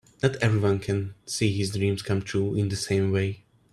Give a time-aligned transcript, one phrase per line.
[0.23, 3.43] Not everyone can see his dreams come true in the same way.